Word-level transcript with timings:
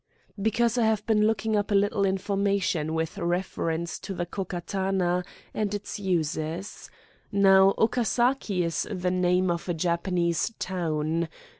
"Because 0.41 0.79
I 0.79 0.85
have 0.87 1.05
been 1.05 1.27
looking 1.27 1.55
up 1.55 1.69
a 1.69 1.75
little 1.75 2.05
information 2.05 2.95
with 2.95 3.19
reference 3.19 3.99
to 3.99 4.15
the 4.15 4.25
Ko 4.25 4.43
Katana 4.45 5.23
and 5.53 5.75
its 5.75 5.99
uses. 5.99 6.89
Now, 7.31 7.75
Okasaki 7.77 8.63
is 8.63 8.87
the 8.89 9.11
name 9.11 9.51
of 9.51 9.69
a 9.69 9.75
Japanese 9.75 10.53
town. 10.57 11.29